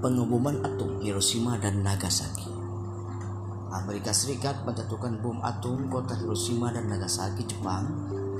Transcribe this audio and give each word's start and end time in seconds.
Pengeboman 0.00 0.64
atom 0.64 0.96
Hiroshima 1.04 1.60
dan 1.60 1.84
Nagasaki 1.84 2.48
Amerika 3.68 4.16
Serikat 4.16 4.64
menjatuhkan 4.64 5.20
bom 5.20 5.36
atom 5.44 5.92
kota 5.92 6.16
Hiroshima 6.16 6.72
dan 6.72 6.88
Nagasaki, 6.88 7.44
Jepang 7.44 7.84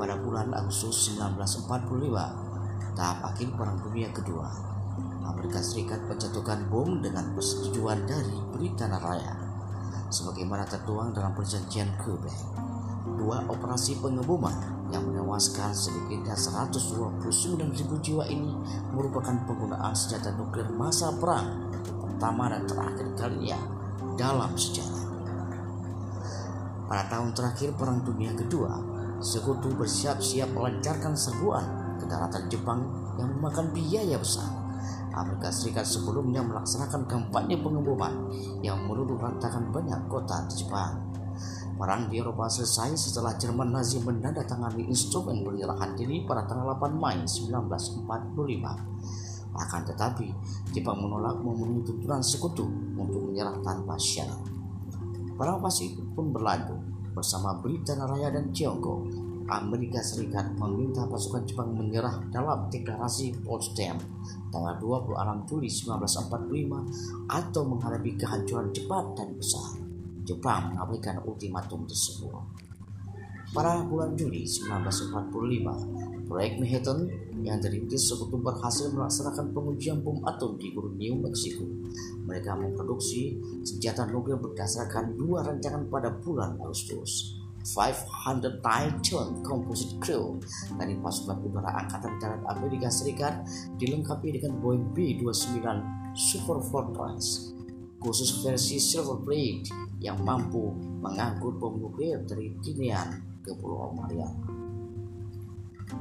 pada 0.00 0.16
bulan 0.16 0.56
Agustus 0.56 1.12
1945, 1.20 2.96
tahap 2.96 3.18
akhir 3.28 3.52
Perang 3.60 3.76
Dunia 3.76 4.08
Kedua. 4.08 4.48
Amerika 5.28 5.60
Serikat 5.60 6.00
menjatuhkan 6.08 6.64
bom 6.72 6.96
dengan 7.04 7.36
persetujuan 7.36 8.08
dari 8.08 8.40
Britania 8.56 8.96
Raya, 8.96 9.36
sebagaimana 10.08 10.64
tertuang 10.64 11.12
dalam 11.12 11.36
perjanjian 11.36 11.92
Quebec. 12.00 12.40
Dua 13.20 13.44
operasi 13.52 14.00
pengeboman 14.00 14.79
yang 14.90 15.06
menewaskan 15.06 15.70
sedikitnya 15.70 16.34
129.000 16.34 18.04
jiwa 18.04 18.24
ini 18.26 18.52
merupakan 18.90 19.34
penggunaan 19.46 19.94
senjata 19.94 20.34
nuklir 20.34 20.66
masa 20.74 21.14
perang 21.14 21.70
pertama 22.02 22.52
dan 22.52 22.68
terakhir 22.68 23.06
kalinya 23.16 23.58
dalam 24.18 24.52
sejarah. 24.52 25.08
Pada 26.90 27.06
tahun 27.06 27.30
terakhir 27.32 27.70
Perang 27.78 28.02
Dunia 28.02 28.34
Kedua, 28.34 28.74
sekutu 29.22 29.70
bersiap-siap 29.78 30.50
melancarkan 30.50 31.14
serbuan 31.14 31.62
ke 32.02 32.04
daratan 32.10 32.50
Jepang 32.50 32.82
yang 33.14 33.30
memakan 33.38 33.70
biaya 33.70 34.18
besar. 34.18 34.50
Amerika 35.14 35.54
Serikat 35.54 35.86
sebelumnya 35.86 36.42
melaksanakan 36.42 37.06
kampanye 37.06 37.58
pengeboman 37.62 38.30
yang 38.62 38.78
meluluh 38.86 39.18
lantakan 39.22 39.70
banyak 39.70 40.02
kota 40.10 40.42
di 40.50 40.66
Jepang. 40.66 40.98
Perang 41.80 42.12
di 42.12 42.20
Eropa 42.20 42.44
selesai 42.44 42.92
setelah 42.92 43.40
Jerman 43.40 43.72
Nazi 43.72 44.04
menandatangani 44.04 44.84
instrumen 44.84 45.40
penyerahan 45.40 45.96
diri 45.96 46.28
pada 46.28 46.44
tanggal 46.44 46.76
8 46.76 46.92
Mei 46.92 47.24
1945. 47.24 49.56
Akan 49.56 49.80
tetapi, 49.88 50.28
Jepang 50.76 51.00
menolak 51.00 51.40
memenuhi 51.40 51.80
tuntutan 51.80 52.20
sekutu 52.20 52.68
untuk 53.00 53.32
menyerah 53.32 53.56
tanpa 53.64 53.96
syarat. 53.96 54.44
Perang 55.40 55.64
Pasifik 55.64 56.04
pun 56.12 56.28
berlanjut 56.28 56.76
bersama 57.16 57.56
Britania 57.56 58.04
Raya 58.04 58.28
dan 58.28 58.52
Tiongkok. 58.52 59.00
Amerika 59.48 60.04
Serikat 60.04 60.52
meminta 60.60 61.08
pasukan 61.08 61.48
Jepang 61.48 61.72
menyerah 61.72 62.28
dalam 62.28 62.68
deklarasi 62.68 63.40
Potsdam 63.40 63.96
tanggal 64.52 64.76
26 64.84 65.48
Juli 65.48 65.72
1945 65.72 67.32
atau 67.32 67.62
menghadapi 67.64 68.20
kehancuran 68.20 68.68
cepat 68.68 69.04
dan 69.16 69.32
besar. 69.32 69.79
Jepang 70.30 70.70
mengabaikan 70.70 71.18
ultimatum 71.26 71.82
tersebut. 71.90 72.30
Pada 73.50 73.82
bulan 73.82 74.14
Juli 74.14 74.46
1945, 74.46 76.30
proyek 76.30 76.62
Manhattan 76.62 77.10
yang 77.42 77.58
dirintis 77.58 78.06
sekutu 78.06 78.38
berhasil 78.38 78.94
melaksanakan 78.94 79.50
pengujian 79.50 80.06
bom 80.06 80.22
atom 80.22 80.54
di 80.54 80.70
Gurun 80.70 80.94
New 80.94 81.18
Mexico. 81.18 81.66
Mereka 82.30 82.54
memproduksi 82.54 83.42
senjata 83.66 84.06
nuklir 84.06 84.38
berdasarkan 84.38 85.18
dua 85.18 85.42
rancangan 85.42 85.82
pada 85.90 86.14
bulan 86.22 86.62
Agustus. 86.62 87.42
500 87.60 88.64
Titan 88.64 89.28
Composite 89.44 89.98
Crew 90.00 90.40
dari 90.80 90.96
pasukan 90.96 91.44
udara 91.44 91.84
Angkatan 91.84 92.16
Darat 92.16 92.40
Amerika 92.56 92.88
Serikat 92.88 93.44
dilengkapi 93.76 94.32
dengan 94.32 94.56
Boeing 94.64 94.96
B-29 94.96 95.60
Super 96.16 96.56
Fortress 96.72 97.52
khusus 98.00 98.40
versi 98.40 98.80
Silver 98.80 99.20
Blade 99.20 99.68
yang 100.00 100.16
mampu 100.24 100.72
mengangkut 101.04 101.60
bom 101.60 101.76
nuklir 101.76 102.24
dari 102.24 102.56
Tinian 102.64 103.20
ke 103.44 103.52
Pulau 103.52 103.92
Mariana. 103.92 104.48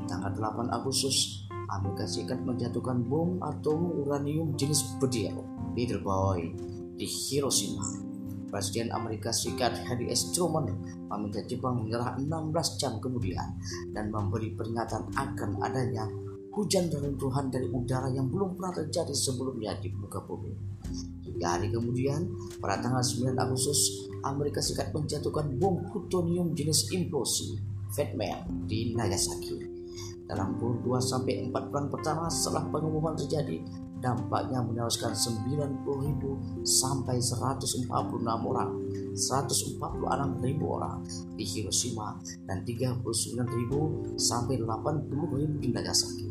Tanggal 0.07 0.31
8 0.31 0.71
Agustus, 0.71 1.43
Amerika 1.69 2.07
Serikat 2.07 2.39
menjatuhkan 2.41 3.03
bom 3.03 3.37
atom 3.43 3.99
uranium 3.99 4.55
jenis 4.55 4.95
Bedyl 4.97 5.43
Little 5.75 6.01
Boy 6.01 6.55
di 6.95 7.05
Hiroshima. 7.05 7.83
Presiden 8.49 8.89
Amerika 8.89 9.29
Serikat 9.29 9.77
Harry 9.85 10.09
S. 10.09 10.33
Truman 10.33 10.65
meminta 11.05 11.45
Jepang 11.45 11.85
menyerah 11.85 12.17
16 12.17 12.81
jam 12.81 12.97
kemudian 12.97 13.59
dan 13.93 14.09
memberi 14.09 14.49
peringatan 14.57 15.05
akan 15.13 15.61
adanya 15.61 16.09
hujan 16.57 16.89
dan 16.89 17.05
runtuhan 17.05 17.53
dari 17.53 17.69
udara 17.69 18.09
yang 18.09 18.25
belum 18.25 18.57
pernah 18.57 18.73
terjadi 18.73 19.13
sebelumnya 19.13 19.77
di 19.77 19.93
muka 19.93 20.17
bumi. 20.25 20.51
Tiga 21.35 21.55
hari 21.55 21.69
kemudian, 21.69 22.29
pada 22.57 22.81
tanggal 22.81 23.03
9 23.05 23.37
Agustus, 23.37 24.09
Amerika 24.25 24.59
Serikat 24.59 24.91
menjatuhkan 24.91 25.55
bom 25.61 25.85
plutonium 25.93 26.51
jenis 26.57 26.89
implosi 26.91 27.59
Fat 27.93 28.13
Man 28.17 28.65
di 28.67 28.93
Nagasaki. 28.97 29.79
Dalam 30.29 30.61
kurun 30.61 30.85
2 30.85 31.01
sampai 31.01 31.49
4 31.49 31.69
bulan 31.73 31.89
pertama 31.89 32.29
setelah 32.29 32.69
pengumuman 32.69 33.17
terjadi, 33.17 33.65
dampaknya 33.97 34.61
menewaskan 34.61 35.11
90.000 35.17 36.61
sampai 36.61 37.17
146 37.17 37.89
orang, 38.29 38.71
146.000 39.17 40.61
orang 40.63 41.01
di 41.33 41.43
Hiroshima 41.43 42.15
dan 42.45 42.61
39.000 42.61 44.21
sampai 44.21 44.61
80.000 44.61 45.61
di 45.65 45.67
Nagasaki. 45.73 46.27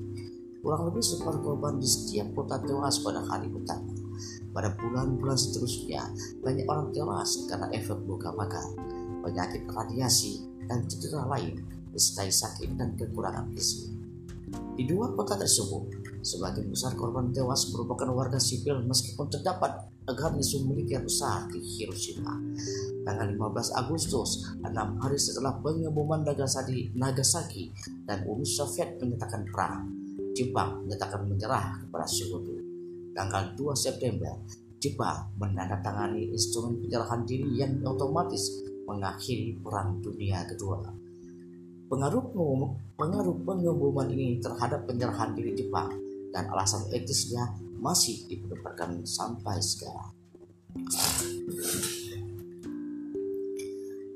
Kurang 0.62 0.90
lebih 0.90 1.02
separuh 1.02 1.42
korban 1.42 1.82
di 1.82 1.86
setiap 1.86 2.34
kota 2.38 2.62
tewas 2.62 3.02
pada 3.02 3.22
hari 3.26 3.50
pertama. 3.50 4.07
Pada 4.52 4.74
bulan-bulan 4.76 5.38
seterusnya, 5.38 6.02
banyak 6.42 6.66
orang 6.66 6.90
tewas 6.90 7.46
karena 7.46 7.68
efek 7.74 7.98
luka 8.04 8.34
bakar, 8.34 8.64
penyakit 9.22 9.64
radiasi, 9.70 10.48
dan 10.68 10.84
cedera 10.84 11.24
lain, 11.24 11.64
disertai 11.92 12.28
sakit 12.28 12.76
dan 12.76 12.94
kekurangan 12.94 13.48
gizi. 13.56 13.98
Di 14.48 14.86
dua 14.86 15.12
kota 15.12 15.34
tersebut, 15.34 15.90
sebagian 16.22 16.70
besar 16.70 16.94
korban 16.94 17.34
tewas 17.34 17.68
merupakan 17.74 18.08
warga 18.14 18.38
sipil 18.40 18.80
meskipun 18.86 19.28
terdapat 19.28 19.90
garnisun 20.08 20.70
militer 20.70 21.04
besar 21.04 21.50
di 21.52 21.60
Hiroshima. 21.60 22.32
Tanggal 23.04 23.34
15 23.34 23.74
Agustus, 23.76 24.48
enam 24.64 24.96
hari 25.02 25.20
setelah 25.20 25.58
pengeboman 25.60 26.24
Nagasaki, 26.24 26.94
Nagasaki 26.96 27.74
dan 28.08 28.24
Uni 28.24 28.46
Soviet 28.46 28.96
menyatakan 29.02 29.44
perang, 29.52 29.90
Jepang 30.32 30.86
menyatakan 30.86 31.26
menyerah 31.28 31.82
kepada 31.84 32.06
sekutu 32.08 32.57
tanggal 33.18 33.50
2 33.58 33.74
September, 33.74 34.30
Jepang 34.78 35.34
menandatangani 35.42 36.30
instrumen 36.30 36.78
penyerahan 36.78 37.26
diri 37.26 37.58
yang 37.58 37.82
otomatis 37.82 38.62
mengakhiri 38.86 39.58
Perang 39.58 39.98
Dunia 39.98 40.46
Kedua. 40.46 40.78
Pengaruh 41.90 42.30
pengaruh 42.94 43.36
pengumuman 43.42 44.06
ini 44.14 44.38
terhadap 44.38 44.86
penyerahan 44.86 45.34
diri 45.34 45.50
Jepang 45.58 45.90
dan 46.30 46.46
alasan 46.54 46.86
etisnya 46.94 47.58
masih 47.82 48.22
diperdebatkan 48.30 49.02
sampai 49.02 49.58
sekarang. 49.58 50.14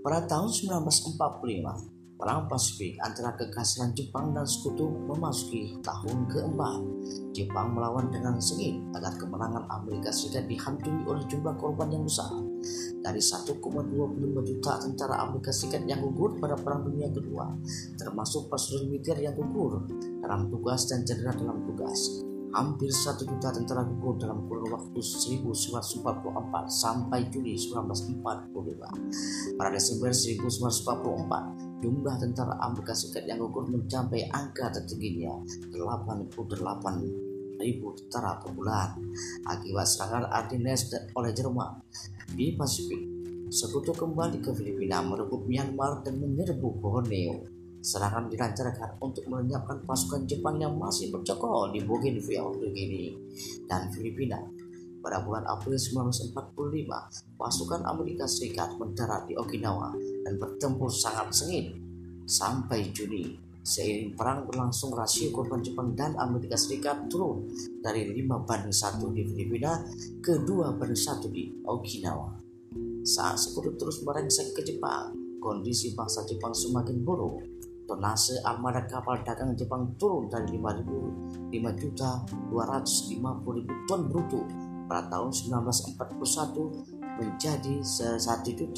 Pada 0.03 0.23
tahun 0.31 0.51
1945, 0.51 2.02
Perang 2.23 2.47
Pasifik 2.47 3.03
antara 3.03 3.35
kekaisaran 3.35 3.99
Jepang 3.99 4.31
dan 4.31 4.47
sekutu 4.47 4.87
memasuki 5.11 5.75
tahun 5.83 6.31
keempat. 6.31 6.79
Jepang 7.35 7.75
melawan 7.75 8.15
dengan 8.15 8.39
sengit 8.39 8.79
agar 8.95 9.19
kemenangan 9.19 9.67
Amerika 9.67 10.15
Serikat 10.15 10.47
dihantui 10.47 11.03
oleh 11.03 11.27
jumlah 11.27 11.59
korban 11.59 11.91
yang 11.91 12.07
besar. 12.07 12.31
Dari 13.03 13.19
1,25 13.19 13.59
juta 14.39 14.73
tentara 14.79 15.19
Amerika 15.19 15.51
Serikat 15.51 15.83
yang 15.83 15.99
gugur 15.99 16.39
pada 16.39 16.55
Perang 16.55 16.87
Dunia 16.87 17.11
Kedua, 17.11 17.59
termasuk 17.99 18.47
personel 18.47 18.87
militer 18.87 19.19
yang 19.19 19.35
gugur 19.35 19.83
dalam 20.23 20.47
tugas 20.47 20.87
dan 20.87 21.03
cedera 21.03 21.35
dalam 21.35 21.67
tugas 21.67 22.23
hampir 22.53 22.93
satu 22.93 23.25
juta 23.25 23.49
tentara 23.51 23.83
gugur 23.83 24.21
dalam 24.21 24.45
kurun 24.45 24.71
waktu 24.71 25.01
1944 25.01 26.69
sampai 26.69 27.27
Juli 27.33 27.59
1945. 27.59 29.57
Pada 29.59 29.71
Desember 29.73 30.13
1944, 30.13 31.72
jumlah 31.83 32.15
tentara 32.23 32.55
Amerika 32.63 32.95
Serikat 32.95 33.27
yang 33.27 33.43
gugur 33.43 33.67
mencapai 33.67 34.31
angka 34.31 34.71
tertingginya 34.71 35.43
88 35.75 36.31
ribu 37.59 37.91
tentara 37.99 38.39
per 38.39 38.55
bulan 38.55 38.95
akibat 39.51 39.87
serangan 39.87 40.31
Ardennes 40.31 40.95
oleh 41.19 41.35
Jerman 41.35 41.83
di 42.39 42.55
Pasifik. 42.55 43.03
Sekutu 43.53 43.93
kembali 43.93 44.41
ke 44.41 44.55
Filipina 44.55 45.05
merebut 45.05 45.45
Myanmar 45.45 46.01
dan 46.01 46.17
menyerbu 46.23 46.81
Borneo 46.81 47.63
Serangan 47.83 48.31
dilancarkan 48.31 49.03
untuk 49.03 49.27
melenyapkan 49.27 49.83
pasukan 49.83 50.23
Jepang 50.31 50.55
yang 50.63 50.79
masih 50.79 51.11
bercokol 51.11 51.75
di 51.75 51.83
Bougainville, 51.83 52.55
New 52.63 53.11
dan 53.67 53.91
Filipina. 53.91 54.39
Pada 55.03 55.19
bulan 55.19 55.43
April 55.51 55.75
1945, 55.75 57.35
pasukan 57.35 57.83
Amerika 57.91 58.23
Serikat 58.31 58.79
mendarat 58.79 59.27
di 59.27 59.35
Okinawa 59.35 59.91
dan 60.23 60.39
bertempur 60.39 60.95
sangat 60.95 61.35
sengit. 61.35 61.75
Sampai 62.23 62.95
Juni, 62.95 63.35
seiring 63.67 64.15
perang 64.15 64.47
berlangsung 64.47 64.95
rasio 64.95 65.35
korban 65.35 65.59
Jepang 65.59 65.99
dan 65.99 66.15
Amerika 66.23 66.55
Serikat 66.55 67.11
turun 67.11 67.51
dari 67.83 68.07
5 68.15 68.47
banding 68.47 68.71
1 68.71 69.03
di 69.11 69.23
Filipina 69.27 69.83
ke 70.23 70.39
2 70.39 70.79
banding 70.79 71.03
1 71.03 71.35
di 71.35 71.51
Okinawa. 71.67 72.39
Saat 73.03 73.43
sekutu 73.43 73.75
terus 73.75 74.07
merengsek 74.07 74.55
ke 74.55 74.63
Jepang, 74.63 75.19
kondisi 75.43 75.99
bangsa 75.99 76.23
Jepang 76.31 76.55
semakin 76.55 77.03
buruk 77.03 77.43
tonase 77.91 78.39
armada 78.47 78.87
kapal 78.87 79.19
dagang 79.27 79.59
Jepang 79.59 79.99
turun 79.99 80.31
dari 80.31 80.55
5.000 80.55 81.51
5 81.51 81.81
juta 81.83 82.23
250 82.55 83.59
ribu 83.59 83.75
ton 83.91 84.07
bruto 84.07 84.41
pada 84.89 85.13
tahun 85.13 85.31
1941 85.31 87.13
menjadi 87.23 87.85
1.560.000 87.85 88.73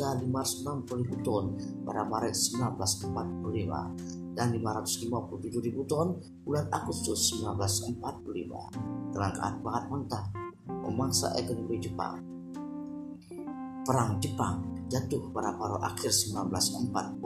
ton 1.22 1.54
pada 1.86 2.02
Maret 2.04 2.34
1945 2.34 4.34
dan 4.34 4.50
557.000 4.50 5.86
ton 5.86 6.18
bulan 6.42 6.66
Agustus 6.74 7.38
1945. 7.38 9.14
Kelangkaan 9.14 9.62
bahan 9.62 9.86
mentah 9.86 10.26
memaksa 10.66 11.38
ekonomi 11.38 11.78
Jepang. 11.78 12.33
Perang 13.84 14.16
Jepang 14.16 14.64
jatuh 14.88 15.28
pada 15.28 15.52
paruh 15.60 15.76
akhir 15.84 16.08
1944. 16.08 17.20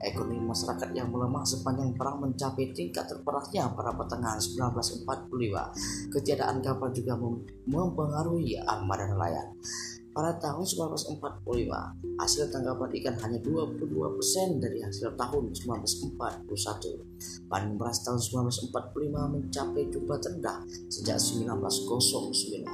Ekonomi 0.00 0.40
masyarakat 0.40 0.96
yang 0.96 1.12
melemah 1.12 1.44
sepanjang 1.44 1.92
perang 1.92 2.24
mencapai 2.24 2.72
tingkat 2.72 3.04
terparahnya 3.04 3.68
pada 3.76 3.92
pertengahan 3.92 4.40
1945. 4.40 6.08
Ketiadaan 6.08 6.64
kapal 6.64 6.88
juga 6.96 7.20
mempengaruhi 7.68 8.56
armada 8.64 9.12
nelayan. 9.12 9.60
Pada 10.18 10.34
tahun 10.42 10.66
1945, 10.66 11.14
hasil 12.18 12.50
tangkapan 12.50 12.90
ikan 12.90 13.14
hanya 13.22 13.38
22% 13.38 14.58
dari 14.58 14.82
hasil 14.82 15.14
tahun 15.14 15.54
1941. 15.54 17.46
Panen 17.46 17.78
beras 17.78 18.02
tahun 18.02 18.18
1945 18.18 19.14
mencapai 19.14 19.86
jumlah 19.86 20.18
terendah 20.18 20.66
sejak 20.90 21.22
1909. 21.22 22.66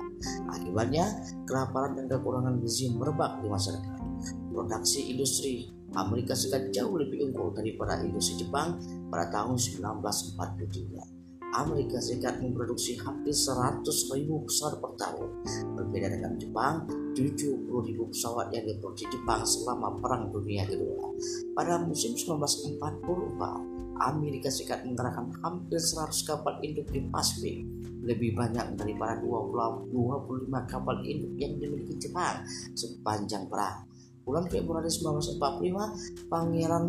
Akibatnya, 0.56 1.04
kelaparan 1.44 2.00
dan 2.00 2.08
kekurangan 2.08 2.64
gizi 2.64 2.88
merebak 2.96 3.36
di 3.44 3.52
masyarakat. 3.52 4.00
Produksi 4.48 5.12
industri 5.12 5.68
Amerika 6.00 6.32
Serikat 6.32 6.72
jauh 6.72 6.96
lebih 6.96 7.28
unggul 7.28 7.52
daripada 7.52 8.00
industri 8.00 8.40
Jepang 8.40 8.80
pada 9.12 9.28
tahun 9.28 9.60
1943. 9.60 11.13
Amerika 11.54 12.02
Serikat 12.02 12.42
memproduksi 12.42 12.98
hampir 12.98 13.30
100 13.30 13.86
ribu 14.18 14.42
pesawat 14.42 14.82
per 14.82 14.92
tahun. 14.98 15.30
Berbeda 15.78 16.10
dengan 16.10 16.34
Jepang, 16.34 16.82
70 17.14 17.70
ribu 17.70 18.10
pesawat 18.10 18.50
yang 18.50 18.66
diproduksi 18.66 19.06
Jepang 19.06 19.46
selama 19.46 19.94
Perang 20.02 20.34
Dunia 20.34 20.66
Kedua. 20.66 21.14
Pada 21.54 21.78
musim 21.86 22.18
1944, 22.18 24.02
Amerika 24.02 24.50
Serikat 24.50 24.82
mengerahkan 24.82 25.30
hampir 25.46 25.78
100 25.78 26.26
kapal 26.26 26.58
induk 26.66 26.90
di 26.90 27.06
Pasifik, 27.06 27.62
lebih 28.02 28.34
banyak 28.34 28.74
daripada 28.74 29.22
20, 29.22 29.94
25 29.94 30.66
kapal 30.66 31.06
induk 31.06 31.38
yang 31.38 31.54
dimiliki 31.62 31.94
Jepang 32.02 32.42
sepanjang 32.74 33.46
perang. 33.46 33.86
Bulan 34.26 34.50
Februari 34.50 34.90
1945, 34.90 36.26
Pangeran 36.26 36.86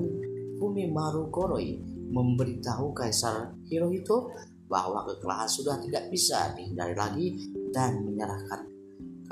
Fumimaru 0.58 1.30
Koroi 1.30 1.78
memberitahu 2.10 2.96
Kaisar 2.96 3.54
Hirohito 3.68 4.32
bahwa 4.66 5.06
kekalahan 5.06 5.50
sudah 5.50 5.78
tidak 5.82 6.10
bisa 6.10 6.54
dihindari 6.58 6.96
lagi 6.98 7.28
dan 7.70 8.02
menyerahkan 8.02 8.76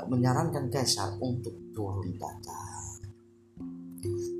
menyarankan 0.02 0.68
Kaisar 0.68 1.14
untuk 1.22 1.54
turun 1.70 2.18
data. 2.18 2.60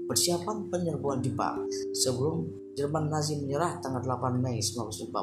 Persiapan 0.05 0.69
penyerbuan 0.69 1.25
Jepang 1.25 1.65
sebelum 1.97 2.65
Jerman 2.75 3.07
Nazi 3.07 3.39
menyerah 3.39 3.79
tanggal 3.79 4.03
8 4.03 4.43
Mei 4.43 4.59
1945, 4.59 5.15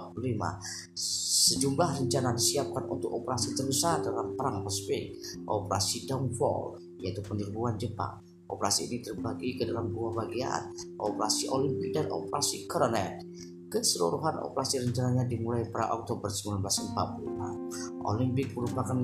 sejumlah 0.96 1.90
rencana 2.00 2.32
disiapkan 2.32 2.88
untuk 2.88 3.12
operasi 3.12 3.52
terbesar 3.54 4.00
dalam 4.00 4.40
Perang 4.40 4.64
Pasifik, 4.64 5.20
Operasi 5.46 6.08
Downfall, 6.08 6.80
yaitu 7.04 7.20
penyerbuan 7.22 7.76
Jepang. 7.76 8.24
Operasi 8.48 8.88
ini 8.88 9.04
terbagi 9.04 9.60
ke 9.60 9.68
dalam 9.68 9.92
dua 9.92 10.12
bagian, 10.24 10.72
Operasi 11.00 11.52
Olimpik 11.52 11.92
dan 11.92 12.08
Operasi 12.08 12.68
Coronet. 12.68 13.20
Keseluruhan 13.72 14.36
operasi 14.44 14.84
rencananya 14.84 15.24
dimulai 15.24 15.64
pada 15.72 15.96
Oktober 15.96 16.28
1945. 16.28 18.04
Olimpik 18.04 18.52
merupakan 18.52 19.00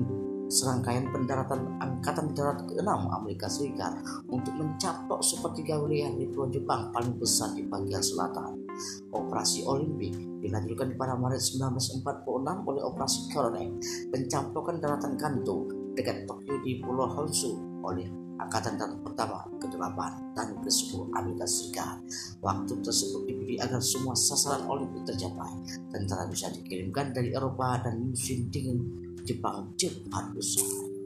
serangkaian 0.52 1.08
pendaratan 1.08 1.80
Angkatan 1.80 2.36
Darat 2.36 2.68
ke-6 2.68 2.84
Amerika 2.84 3.48
Serikat 3.48 3.96
untuk 4.28 4.52
mencaplok 4.60 5.24
sepertiga 5.24 5.80
wilayah 5.80 6.12
di 6.12 6.28
Pulau 6.28 6.52
Jepang 6.52 6.92
paling 6.92 7.16
besar 7.16 7.56
di 7.56 7.64
bagian 7.64 8.04
selatan. 8.04 8.60
Operasi 9.08 9.64
Olimpik 9.64 10.12
dilanjutkan 10.44 11.00
pada 11.00 11.16
Maret 11.16 11.40
1946 11.40 12.68
oleh 12.68 12.82
Operasi 12.84 13.20
Coronet, 13.32 13.72
pencaplokan 14.12 14.76
daratan 14.84 15.16
Kanto 15.16 15.64
dekat 15.96 16.28
Tokyo 16.28 16.60
di 16.60 16.84
Pulau 16.84 17.08
Honshu 17.08 17.56
oleh 17.88 18.27
Angkatan 18.38 18.78
Darat 18.78 18.98
Pertama, 19.02 19.42
ke-8, 19.58 19.98
dan 20.34 20.48
ke-10 20.62 21.10
Amerika 21.14 21.46
Serikat. 21.46 21.98
Waktu 22.38 22.72
tersebut 22.82 23.26
dipilih 23.26 23.58
agar 23.62 23.82
semua 23.82 24.14
sasaran 24.14 24.66
Olimpik 24.70 25.02
tercapai. 25.10 25.50
Tentara 25.90 26.30
bisa 26.30 26.48
dikirimkan 26.54 27.10
dari 27.10 27.34
Eropa 27.34 27.82
dan 27.82 28.14
musim 28.14 28.46
dingin 28.48 28.78
Jepang 29.26 29.74
cepat 29.76 30.32
usai. 30.38 30.97